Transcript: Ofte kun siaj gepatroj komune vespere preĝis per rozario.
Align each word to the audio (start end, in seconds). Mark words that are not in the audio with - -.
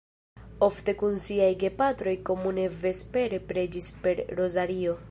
Ofte 0.67 0.95
kun 1.01 1.17
siaj 1.25 1.51
gepatroj 1.65 2.15
komune 2.31 2.67
vespere 2.87 3.43
preĝis 3.53 3.95
per 4.07 4.27
rozario. 4.43 4.99